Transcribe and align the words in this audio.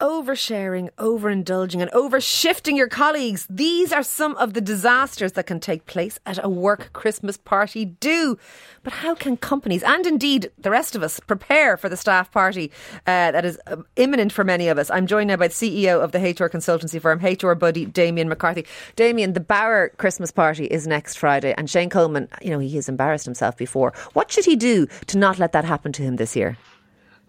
oversharing, 0.00 0.90
overindulging, 0.96 1.80
and 1.80 1.90
overshifting 1.92 2.76
your 2.76 2.88
colleagues. 2.88 3.46
These 3.48 3.92
are 3.92 4.02
some 4.02 4.34
of 4.36 4.54
the 4.54 4.60
disasters 4.60 5.32
that 5.32 5.46
can 5.46 5.60
take 5.60 5.86
place 5.86 6.18
at 6.26 6.42
a 6.42 6.48
work 6.48 6.92
Christmas 6.92 7.36
party. 7.36 7.84
Do. 7.84 8.38
But 8.82 8.94
how 8.94 9.14
can 9.14 9.36
companies, 9.36 9.82
and 9.82 10.06
indeed 10.06 10.50
the 10.58 10.70
rest 10.70 10.96
of 10.96 11.02
us, 11.02 11.20
prepare 11.20 11.76
for 11.76 11.88
the 11.88 11.96
staff 11.96 12.30
party 12.30 12.72
uh, 13.06 13.30
that 13.30 13.44
is 13.44 13.58
um, 13.66 13.86
imminent 13.96 14.32
for 14.32 14.42
many 14.42 14.68
of 14.68 14.78
us? 14.78 14.90
I'm 14.90 15.06
joined 15.06 15.28
now 15.28 15.36
by 15.36 15.48
the 15.48 15.54
CEO 15.54 16.02
of 16.02 16.12
the 16.12 16.18
HR 16.18 16.48
consultancy 16.48 17.00
firm, 17.00 17.20
HR 17.20 17.54
Buddy, 17.54 17.84
Damien 17.84 18.28
McCarthy. 18.28 18.64
Damien, 18.96 19.34
the 19.34 19.40
Bauer 19.40 19.90
Christmas 19.98 20.30
party 20.30 20.64
is 20.64 20.86
next 20.86 21.16
Friday, 21.16 21.54
and 21.58 21.68
Shane 21.68 21.90
Coleman, 21.90 22.28
you 22.40 22.50
know, 22.50 22.58
he 22.58 22.74
has 22.76 22.88
embarrassed 22.88 23.26
himself 23.26 23.56
before. 23.56 23.92
What 24.14 24.32
should 24.32 24.46
he 24.46 24.56
do 24.56 24.86
to 25.08 25.18
not 25.18 25.38
let 25.38 25.52
that 25.52 25.64
happen 25.64 25.92
to 25.92 26.02
him 26.02 26.16
this 26.16 26.34
year? 26.34 26.56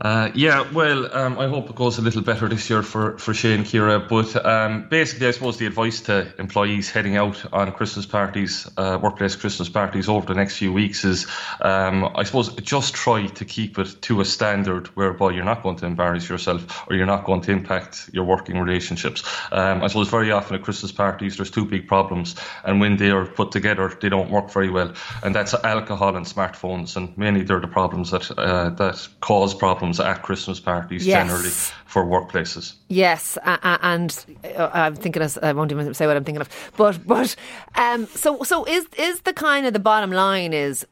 Uh, 0.02 0.32
yeah, 0.34 0.68
well, 0.72 1.16
um, 1.16 1.38
I 1.38 1.48
hope 1.48 1.70
it 1.70 1.76
goes 1.76 2.00
a 2.00 2.02
little 2.02 2.23
better 2.23 2.50
this 2.50 2.72
year 2.72 2.82
for, 2.82 3.20
for 3.20 3.36
Shane 3.36 3.64
Ciara. 3.64 4.00
But 4.00 4.44
um, 4.44 4.88
basically, 4.90 5.28
I 5.28 5.32
suppose 5.32 5.58
the 5.58 5.68
advice 5.68 6.02
to 6.02 6.34
employees 6.40 6.90
heading 6.90 7.18
out 7.18 7.54
on 7.54 7.72
Christmas 7.72 8.08
parties, 8.08 8.68
uh, 8.78 8.98
workplace 9.00 9.36
Christmas 9.36 9.70
parties 9.70 10.09
over 10.09 10.26
the 10.26 10.34
next 10.34 10.58
few 10.58 10.73
weeks 10.73 11.06
is, 11.06 11.28
um, 11.62 12.09
I 12.16 12.23
suppose, 12.23 12.52
just 12.56 12.95
try 12.95 13.28
to 13.28 13.45
keep 13.45 13.78
it 13.78 13.95
to 14.02 14.22
a 14.22 14.26
standard 14.26 14.88
whereby 14.88 15.34
you're 15.34 15.45
not 15.45 15.62
going 15.62 15.76
to 15.78 15.86
embarrass 15.86 16.28
yourself 16.28 16.90
or 16.90 16.95
you're 16.95 17.06
not 17.06 17.23
going 17.23 17.42
to 17.42 17.52
impact 17.52 18.09
your 18.12 18.23
working 18.23 18.59
relationships. 18.59 19.23
Um, 19.52 19.84
I 19.84 19.88
suppose 19.88 20.09
very 20.09 20.31
often 20.31 20.56
at 20.56 20.64
Christmas 20.64 20.92
parties, 20.92 21.38
there's 21.38 21.52
two 21.52 21.66
big 21.66 21.88
problems, 21.88 22.36
and 22.64 22.81
when 22.81 22.98
they 22.98 23.12
are 23.12 23.28
put 23.28 23.52
together, 23.52 23.95
they 24.02 24.09
don't 24.09 24.31
work 24.31 24.52
very 24.52 24.72
well, 24.72 24.94
and 25.22 25.36
that's 25.36 25.54
alcohol 25.54 26.16
and 26.16 26.26
smartphones, 26.26 26.97
and 26.97 27.16
mainly 27.20 27.44
they're 27.44 27.59
the 27.59 27.68
problems 27.68 28.09
that 28.09 28.31
uh, 28.31 28.72
that 28.72 29.08
cause 29.20 29.53
problems 29.53 29.91
at 30.00 30.23
Christmas 30.23 30.59
parties 30.59 31.06
yes. 31.06 31.28
generally 31.28 31.50
for 31.86 32.06
workplaces. 32.06 32.73
Yes, 32.88 33.38
uh, 33.44 33.78
and 33.81 34.25
uh, 34.56 34.70
I'm 34.73 34.95
thinking 34.95 35.22
of, 35.22 35.38
I 35.42 35.53
won't 35.53 35.72
even 35.72 35.94
say 35.94 36.08
what 36.08 36.17
I'm 36.17 36.23
thinking 36.23 36.42
of, 36.42 36.72
but 36.78 37.06
but 37.06 37.36
um, 37.75 38.08
so 38.08 38.44
so 38.44 38.66
is 38.66 38.86
is 38.97 39.22
the 39.22 39.34
kind 39.34 39.66
of 39.66 39.73
the 39.73 39.80
bottom 39.80 40.12
line 40.12 40.53
is 40.53 40.86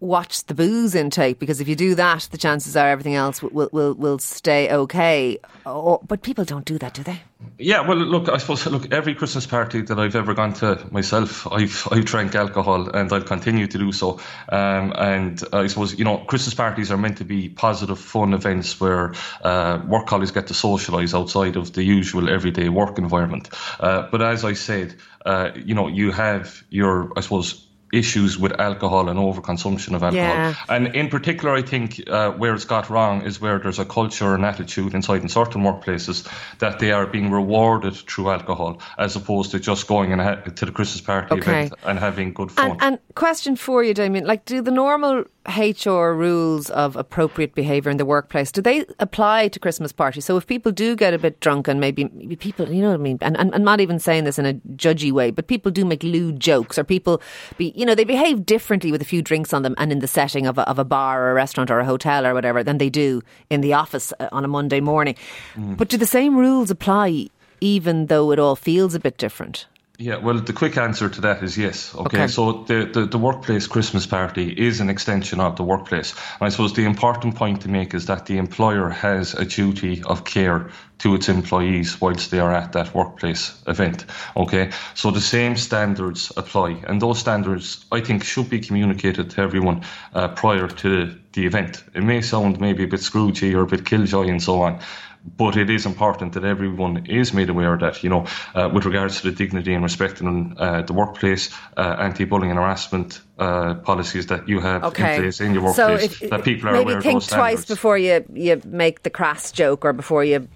watch 0.00 0.44
the 0.46 0.54
booze 0.54 0.94
intake 0.94 1.38
because 1.38 1.60
if 1.60 1.68
you 1.68 1.76
do 1.76 1.94
that, 1.94 2.28
the 2.30 2.38
chances 2.38 2.76
are 2.76 2.88
everything 2.88 3.14
else 3.14 3.42
will 3.42 3.68
will, 3.72 3.94
will 3.94 4.18
stay 4.18 4.72
okay. 4.72 5.38
Oh, 5.66 6.00
but 6.06 6.22
people 6.22 6.44
don't 6.44 6.64
do 6.64 6.78
that, 6.78 6.94
do 6.94 7.02
they? 7.02 7.20
Yeah, 7.62 7.86
well, 7.86 7.98
look, 7.98 8.30
I 8.30 8.38
suppose 8.38 8.64
look 8.64 8.90
every 8.90 9.14
Christmas 9.14 9.46
party 9.46 9.82
that 9.82 9.98
I've 9.98 10.16
ever 10.16 10.32
gone 10.32 10.54
to 10.54 10.82
myself, 10.90 11.46
I've 11.52 11.86
I've 11.90 12.06
drank 12.06 12.34
alcohol 12.34 12.88
and 12.88 13.12
I'll 13.12 13.20
continue 13.20 13.66
to 13.66 13.78
do 13.78 13.92
so. 13.92 14.18
Um, 14.48 14.94
and 14.96 15.42
I 15.52 15.66
suppose 15.66 15.98
you 15.98 16.06
know 16.06 16.18
Christmas 16.18 16.54
parties 16.54 16.90
are 16.90 16.96
meant 16.96 17.18
to 17.18 17.24
be 17.24 17.50
positive, 17.50 17.98
fun 17.98 18.32
events 18.32 18.80
where 18.80 19.12
uh, 19.42 19.82
work 19.86 20.06
colleagues 20.06 20.30
get 20.30 20.46
to 20.46 20.54
socialise 20.54 21.12
outside 21.12 21.56
of 21.56 21.74
the 21.74 21.84
usual 21.84 22.30
everyday 22.30 22.70
work 22.70 22.96
environment. 22.96 23.50
Uh, 23.78 24.08
but 24.10 24.22
as 24.22 24.42
I 24.42 24.54
said, 24.54 24.96
uh, 25.26 25.50
you 25.54 25.74
know, 25.74 25.88
you 25.88 26.12
have 26.12 26.64
your 26.70 27.12
I 27.14 27.20
suppose 27.20 27.66
issues 27.92 28.38
with 28.38 28.58
alcohol 28.60 29.08
and 29.08 29.18
overconsumption 29.18 29.94
of 29.94 30.02
alcohol. 30.02 30.34
Yeah. 30.34 30.54
And 30.68 30.94
in 30.94 31.08
particular, 31.08 31.54
I 31.54 31.62
think 31.62 32.08
uh, 32.08 32.32
where 32.32 32.54
it's 32.54 32.64
got 32.64 32.90
wrong 32.90 33.22
is 33.22 33.40
where 33.40 33.58
there's 33.58 33.78
a 33.78 33.84
culture 33.84 34.34
and 34.34 34.44
attitude 34.44 34.94
inside 34.94 35.22
in 35.22 35.28
certain 35.28 35.62
workplaces 35.62 36.28
that 36.58 36.78
they 36.78 36.92
are 36.92 37.06
being 37.06 37.30
rewarded 37.30 37.94
through 37.94 38.30
alcohol 38.30 38.80
as 38.98 39.16
opposed 39.16 39.50
to 39.52 39.60
just 39.60 39.86
going 39.86 40.12
and 40.12 40.20
ha- 40.20 40.36
to 40.36 40.66
the 40.66 40.72
Christmas 40.72 41.00
party 41.00 41.34
okay. 41.34 41.64
event 41.64 41.74
and 41.84 41.98
having 41.98 42.32
good 42.32 42.52
fun. 42.52 42.72
And, 42.72 42.82
and 42.82 42.98
question 43.14 43.56
for 43.56 43.82
you, 43.82 43.94
Damien, 43.94 44.24
like 44.24 44.44
do 44.44 44.62
the 44.62 44.70
normal 44.70 45.24
HR 45.46 46.12
rules 46.12 46.68
of 46.70 46.96
appropriate 46.96 47.54
behaviour 47.54 47.90
in 47.90 47.96
the 47.96 48.04
workplace, 48.04 48.52
do 48.52 48.60
they 48.60 48.84
apply 48.98 49.48
to 49.48 49.58
Christmas 49.58 49.90
parties? 49.90 50.24
So 50.24 50.36
if 50.36 50.46
people 50.46 50.70
do 50.70 50.94
get 50.94 51.14
a 51.14 51.18
bit 51.18 51.40
drunk 51.40 51.66
and 51.66 51.80
maybe, 51.80 52.04
maybe 52.12 52.36
people, 52.36 52.70
you 52.70 52.82
know 52.82 52.88
what 52.88 53.00
I 53.00 53.02
mean, 53.02 53.18
and, 53.22 53.36
and 53.38 53.54
I'm 53.54 53.64
not 53.64 53.80
even 53.80 53.98
saying 53.98 54.24
this 54.24 54.38
in 54.38 54.44
a 54.44 54.54
judgy 54.76 55.10
way, 55.10 55.30
but 55.30 55.46
people 55.46 55.70
do 55.70 55.84
make 55.84 56.02
lewd 56.02 56.40
jokes 56.40 56.78
or 56.78 56.84
people 56.84 57.22
be, 57.56 57.72
you 57.74 57.86
know, 57.86 57.94
they 57.94 58.04
behave 58.04 58.44
differently 58.44 58.92
with 58.92 59.00
a 59.00 59.06
few 59.06 59.22
drinks 59.22 59.54
on 59.54 59.62
them 59.62 59.74
and 59.78 59.90
in 59.90 60.00
the 60.00 60.08
setting 60.08 60.46
of 60.46 60.58
a, 60.58 60.68
of 60.68 60.78
a 60.78 60.84
bar 60.84 61.22
or 61.22 61.30
a 61.30 61.34
restaurant 61.34 61.70
or 61.70 61.80
a 61.80 61.86
hotel 61.86 62.26
or 62.26 62.34
whatever 62.34 62.62
than 62.62 62.78
they 62.78 62.90
do 62.90 63.22
in 63.48 63.62
the 63.62 63.72
office 63.72 64.12
uh, 64.20 64.28
on 64.32 64.44
a 64.44 64.48
Monday 64.48 64.80
morning. 64.80 65.14
Mm. 65.54 65.76
But 65.76 65.88
do 65.88 65.96
the 65.96 66.06
same 66.06 66.36
rules 66.36 66.70
apply 66.70 67.28
even 67.60 68.06
though 68.06 68.30
it 68.30 68.38
all 68.38 68.56
feels 68.56 68.94
a 68.94 69.00
bit 69.00 69.18
different? 69.18 69.66
Yeah, 70.00 70.16
well, 70.16 70.40
the 70.40 70.54
quick 70.54 70.78
answer 70.78 71.10
to 71.10 71.20
that 71.20 71.42
is 71.42 71.58
yes. 71.58 71.94
Okay, 71.94 72.22
okay. 72.22 72.26
so 72.26 72.64
the, 72.64 72.88
the, 72.90 73.04
the, 73.04 73.18
workplace 73.18 73.66
Christmas 73.66 74.06
party 74.06 74.48
is 74.48 74.80
an 74.80 74.88
extension 74.88 75.40
of 75.40 75.56
the 75.56 75.62
workplace. 75.62 76.12
And 76.40 76.46
I 76.46 76.48
suppose 76.48 76.72
the 76.72 76.86
important 76.86 77.34
point 77.34 77.60
to 77.62 77.68
make 77.68 77.92
is 77.92 78.06
that 78.06 78.24
the 78.24 78.38
employer 78.38 78.88
has 78.88 79.34
a 79.34 79.44
duty 79.44 80.02
of 80.04 80.24
care 80.24 80.70
to 81.00 81.14
its 81.14 81.28
employees 81.28 82.00
whilst 82.00 82.30
they 82.30 82.40
are 82.40 82.52
at 82.52 82.72
that 82.72 82.94
workplace 82.94 83.60
event. 83.66 84.06
Okay, 84.38 84.70
so 84.94 85.10
the 85.10 85.20
same 85.20 85.56
standards 85.56 86.32
apply, 86.34 86.82
and 86.86 87.02
those 87.02 87.18
standards 87.18 87.84
I 87.92 88.00
think 88.00 88.24
should 88.24 88.48
be 88.48 88.60
communicated 88.60 89.28
to 89.30 89.42
everyone 89.42 89.82
uh, 90.14 90.28
prior 90.28 90.66
to 90.66 91.14
the 91.32 91.46
event. 91.46 91.84
It 91.94 92.02
may 92.02 92.22
sound 92.22 92.58
maybe 92.58 92.84
a 92.84 92.88
bit 92.88 93.00
scroogey 93.00 93.54
or 93.54 93.62
a 93.62 93.66
bit 93.66 93.84
killjoy 93.84 94.28
and 94.28 94.42
so 94.42 94.62
on, 94.62 94.80
but 95.24 95.56
it 95.56 95.68
is 95.70 95.86
important 95.86 96.32
that 96.32 96.44
everyone 96.44 97.06
is 97.06 97.34
made 97.34 97.50
aware 97.50 97.76
that, 97.76 98.02
you 98.02 98.08
know, 98.08 98.26
uh, 98.54 98.70
with 98.72 98.84
regards 98.84 99.20
to 99.20 99.30
the 99.30 99.36
dignity 99.36 99.74
and 99.74 99.82
respect 99.82 100.20
in 100.20 100.54
uh, 100.58 100.82
the 100.82 100.92
workplace, 100.92 101.50
uh, 101.76 101.96
anti-bullying 101.98 102.50
and 102.50 102.58
harassment 102.58 103.20
uh, 103.38 103.74
policies 103.74 104.26
that 104.26 104.48
you 104.48 104.60
have 104.60 104.84
okay. 104.84 105.16
in 105.16 105.22
place 105.22 105.40
in 105.40 105.54
your 105.54 105.64
workplace, 105.64 106.16
so 106.16 106.24
if, 106.24 106.30
that 106.30 106.44
people 106.44 106.68
are 106.68 106.72
maybe 106.72 106.92
aware 106.92 107.02
think 107.02 107.22
of 107.22 107.28
those 107.28 107.36
twice 107.36 107.64
before 107.64 107.98
you, 107.98 108.24
you 108.32 108.60
make 108.66 109.02
the 109.02 109.10
crass 109.10 109.52
joke 109.52 109.84
or 109.84 109.92
before 109.92 110.24
you 110.24 110.46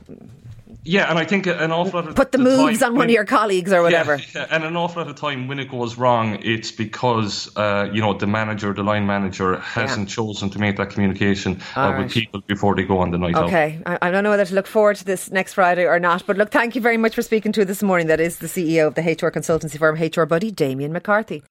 yeah, 0.84 1.09
and 1.09 1.19
I 1.19 1.25
think 1.25 1.47
an 1.47 1.72
awful 1.72 2.00
lot 2.00 2.09
of 2.09 2.15
put 2.15 2.33
the, 2.33 2.39
the 2.39 2.45
moves 2.45 2.83
on 2.83 2.95
one 2.95 3.06
of 3.06 3.11
your 3.11 3.25
colleagues 3.25 3.72
or 3.72 3.83
whatever. 3.83 4.17
Yeah, 4.17 4.25
yeah, 4.34 4.47
and 4.50 4.65
an 4.65 4.77
awful 4.77 5.03
lot 5.03 5.11
of 5.11 5.17
time 5.17 5.49
when 5.49 5.59
it 5.59 5.71
goes 5.71 5.97
wrong, 5.97 6.39
it's 6.43 6.71
because 6.71 7.55
uh, 7.56 7.89
you 7.93 8.03
know 8.03 8.12
the 8.12 8.27
manager, 8.27 8.72
the 8.75 8.83
line 8.83 9.06
manager, 9.06 9.59
hasn't 9.61 10.09
yeah. 10.11 10.15
chosen 10.15 10.50
to 10.50 10.59
make 10.59 10.77
that 10.77 10.91
communication 10.91 11.61
uh, 11.77 11.81
right. 11.81 12.05
with 12.05 12.12
people 12.12 12.41
before 12.47 12.75
they 12.75 12.83
go 12.83 12.99
on 12.99 13.11
the 13.11 13.19
night 13.19 13.34
okay. 13.34 13.43
out. 13.43 13.47
Okay, 13.47 13.83
I, 13.87 14.09
I, 14.09 14.11
don't 14.11 14.25
know 14.25 14.31
whether 14.31 14.44
to 14.44 14.55
look 14.55 14.67
forward 14.67 14.97
to 14.97 15.05
this 15.05 15.31
next 15.31 15.55
Friday 15.55 15.87
or 15.87 15.99
not, 15.99 16.27
but 16.27 16.37
look, 16.37 16.50
thank 16.50 16.75
you 16.75 16.83
very 16.83 16.99
much 16.99 17.15
for 17.15 17.23
speaking 17.23 17.53
to 17.53 17.62
us 17.62 17.67
this 17.67 17.83
morning. 17.83 18.09
That 18.09 18.21
is 18.21 18.39
the 18.39 18.47
CEO 18.47 18.87
of 18.87 18.94
the 18.94 19.03
HR 19.03 19.31
consultancy 19.31 19.78
firm 19.78 19.97
HR 19.97 20.27
Buddy, 20.27 20.50
Damien 20.50 20.93
McCarthy. 20.93 21.43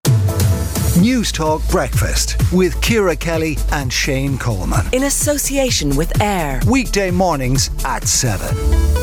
News 0.99 1.31
Talk 1.31 1.67
Breakfast 1.69 2.35
with 2.53 2.79
Ciara 2.81 3.15
Kelly 3.15 3.57
and 3.71 3.91
Shane 3.91 4.37
Coleman. 4.37 4.85
In 4.93 5.03
association 5.03 5.95
with 5.95 6.21
AIR. 6.21 6.61
Weekday 6.67 7.09
mornings 7.09 7.71
at 7.83 8.07
7 8.07 9.02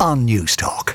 on 0.00 0.24
News 0.24 0.54
Talk. 0.54 0.87